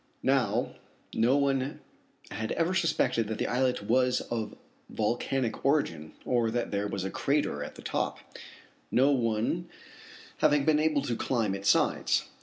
Now 0.23 0.71
no 1.13 1.37
one 1.37 1.79
had 2.31 2.51
ever 2.53 2.73
suspected 2.73 3.27
that 3.27 3.37
the 3.37 3.45
islet 3.45 3.83
was 3.83 4.19
of 4.31 4.55
volcanic 4.89 5.63
origin, 5.63 6.13
or 6.25 6.49
that 6.49 6.71
there 6.71 6.87
was 6.87 7.03
a 7.03 7.11
crater 7.11 7.63
at 7.63 7.75
the 7.75 7.83
top, 7.83 8.17
no 8.89 9.11
one 9.11 9.69
having 10.37 10.65
been 10.65 10.79
able 10.79 11.03
to 11.03 11.15
climb 11.15 11.53
its 11.53 11.69
sides. 11.69 12.27